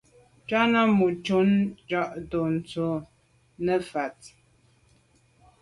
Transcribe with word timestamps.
Tshana 0.47 0.81
mo’ 0.95 1.05
nshun 1.13 1.49
Njantùn 1.85 2.53
to’ 2.71 2.87
netshabt’é. 3.65 4.25